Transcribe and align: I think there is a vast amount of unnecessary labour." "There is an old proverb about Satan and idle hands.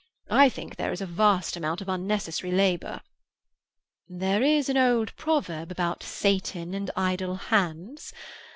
I 0.31 0.49
think 0.49 0.77
there 0.77 0.91
is 0.91 0.99
a 1.01 1.05
vast 1.05 1.55
amount 1.55 1.79
of 1.79 1.87
unnecessary 1.87 2.51
labour." 2.51 3.01
"There 4.09 4.41
is 4.41 4.67
an 4.67 4.75
old 4.75 5.15
proverb 5.15 5.69
about 5.69 6.01
Satan 6.01 6.73
and 6.73 6.89
idle 6.95 7.35
hands. 7.35 8.11